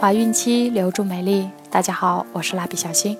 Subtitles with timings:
[0.00, 1.50] 怀孕期留住美丽。
[1.68, 3.18] 大家好，我是蜡笔小新。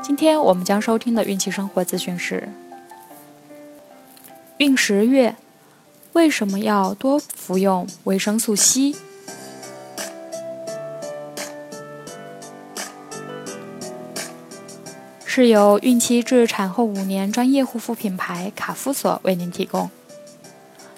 [0.00, 2.48] 今天我们将收听的孕期生活资讯是：
[4.58, 5.34] 孕十月
[6.12, 8.94] 为什么要多服用维生素 C？
[15.26, 19.90] 是由孕期至产后五年专业护肤品牌卡夫索为您提供。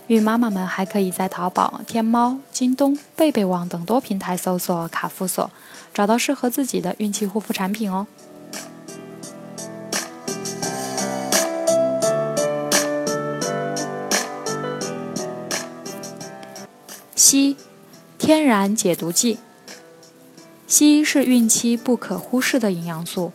[0.08, 5.50] 孕妈妈们还可以在淘宝、天猫、京东、贝贝网等多平台搜索“卡夫索”，
[5.94, 8.06] 找到适合自己的孕期护肤产品哦。
[17.16, 17.56] 硒，
[18.18, 19.38] 天然解毒剂。
[20.68, 23.32] 硒是孕期不可忽视的营养素。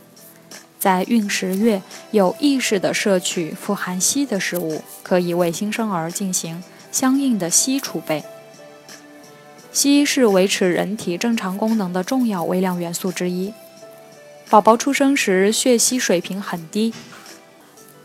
[0.79, 1.81] 在孕十月，
[2.11, 8.23] 有意识地摄取富含硒的食物，可以为新生儿进行相应的硒储备。
[9.73, 13.53] 硒是维持人体正常功能的重要微量元素之一。
[14.49, 16.93] 宝宝出生时血硒水平很低，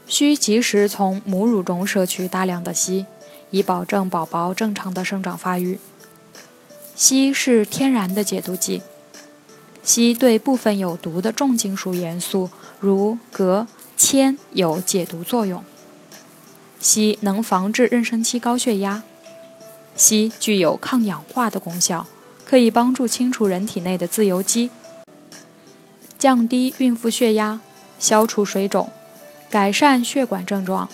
[0.07, 3.07] 需及时从母乳中摄取大量的硒，
[3.51, 5.79] 以保证宝宝正常的生长发育。
[6.97, 8.83] 硒是天然的解毒剂。
[9.85, 13.67] 硒对部分有毒的重金属元素，如镉、
[13.97, 15.65] 铅有解毒作用。
[16.81, 19.03] 硒能防治妊娠期高血压。
[19.97, 22.07] 硒具有抗氧化的功效，
[22.45, 24.71] 可以帮助清除人体内的自由基，
[26.19, 27.61] 降低孕妇血压，
[27.99, 28.91] 消除水肿，
[29.51, 30.89] 改善血管症状，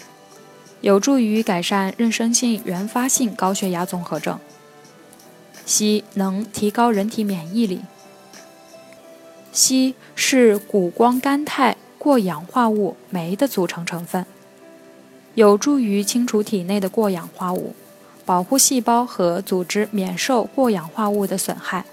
[0.80, 4.38] 有助于改善妊娠性原发性高血压综合症。
[5.66, 7.82] 硒能提高人体免疫力。
[9.52, 14.24] 硒是谷胱甘肽过氧化物酶的组成成分，
[15.34, 17.74] 有助于清除体内的过氧化物，
[18.24, 21.84] 保护细胞和组织免受过氧化物的损害，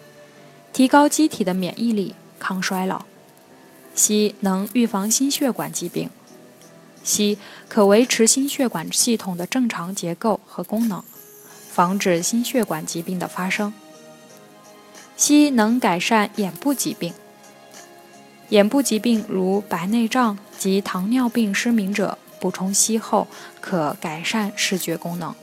[0.73, 3.05] 提高机体的免疫力，抗衰老。
[3.95, 6.09] 硒能预防心血管疾病，
[7.03, 7.37] 硒
[7.69, 11.01] 可维持心血管系统的正常结构和功能，
[11.71, 13.73] 防止心血管疾病的发生。
[15.17, 17.13] 硒能改善眼部疾病。
[18.55, 23.27] 眼部疾病如白内障及糖尿病失明者补充硒后，
[23.59, 25.35] 可改善视觉功能。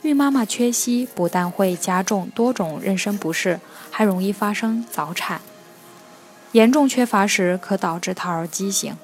[0.00, 3.60] 孕妈妈缺硒不但会加重多种妊娠不适，
[3.90, 5.42] 还容易发生早产。
[6.52, 8.96] 严重缺乏时可导致胎儿畸形。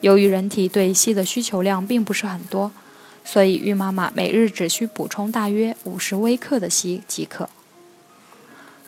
[0.00, 2.70] 由于人体对硒的需求量并不是很多，
[3.24, 7.48] 所以孕妈妈每日只需补充大约五十微克的硒即可。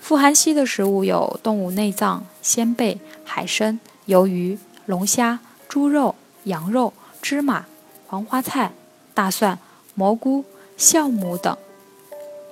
[0.03, 6.93] 富含硒的食物有动物内脏、鲜贝、海参、鱿鱼、龙虾、猪肉、羊肉、
[7.23, 7.67] 芝麻、
[8.09, 8.73] 黄花菜、
[9.15, 9.61] 大蒜、
[9.95, 10.45] 蘑菇、
[10.77, 11.57] 酵母等。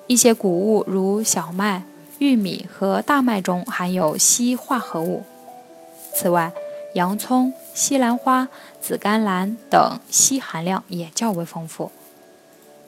[0.06, 1.82] 一些谷物如小麦、
[2.20, 5.24] 玉米和大麦中含有硒化合物。
[6.14, 6.52] 此外，
[6.94, 8.46] 洋葱、西兰花、
[8.80, 11.90] 紫甘蓝等硒含量也较为丰富。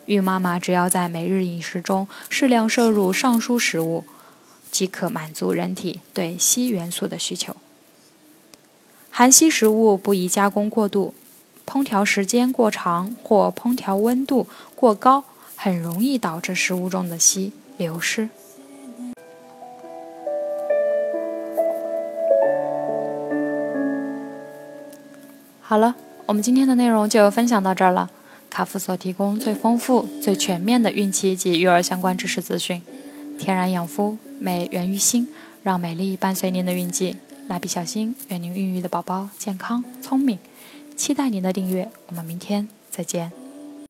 [0.07, 4.05] 孕妈妈只要在每日饮食中适量摄入上述食物。
[4.73, 7.55] 即可满足人体对硒元素的需求。
[9.11, 11.15] 含硒食物不宜加工过度，
[11.67, 15.25] 烹调时间过长或烹调温度过高，
[15.55, 18.31] 很容易导致食物中的硒流失。
[25.61, 25.95] 好了，
[26.27, 28.11] 我们今天的内容就分享到这儿了。
[28.49, 32.83] 卡夫所提供最丰富、最全面的孕期及育儿相关知识资讯，
[33.39, 34.19] 天然养肤。
[34.43, 35.29] 美源于心，
[35.63, 37.17] 让美丽伴随您的孕期。
[37.49, 40.39] 蜡笔小新，愿您孕育的宝宝健康聪明。
[40.97, 43.42] 期待您的订阅，我们明天再见。